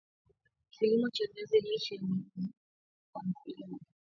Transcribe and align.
Kilimo 0.71 1.09
cha 1.09 1.23
viazi 1.33 1.59
lishe 1.61 1.97
ni 1.97 2.07
muhimu 2.07 2.51
kwa 3.11 3.23
mkulima 3.23 3.77